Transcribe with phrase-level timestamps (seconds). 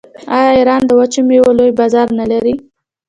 [0.35, 2.55] آیا ایران د وچو میوو لوی بازار نلري؟